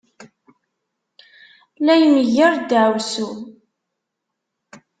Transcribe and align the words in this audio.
La 1.85 1.93
imegger 2.05 2.53
ddaɛwessu. 2.59 3.27